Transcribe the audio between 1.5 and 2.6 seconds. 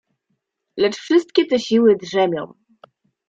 siły „drzemią“."